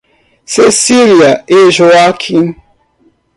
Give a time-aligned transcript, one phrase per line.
[0.47, 2.55] Cecília e Joaquim